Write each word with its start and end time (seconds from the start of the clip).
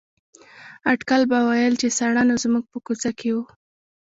اټکل 0.91 1.21
به 1.31 1.39
ویل 1.47 1.73
چې 1.81 1.87
ساړه 1.97 2.23
نو 2.29 2.35
زموږ 2.43 2.63
په 2.71 2.77
کوڅه 2.85 3.09
کې 3.19 3.29
وو. 3.35 3.43